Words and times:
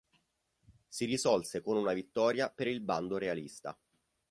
Si 0.87 1.05
risolse 1.05 1.61
con 1.61 1.77
una 1.77 1.93
vittoria 1.93 2.49
per 2.49 2.65
il 2.67 2.81
bando 2.81 3.19
realista. 3.19 3.77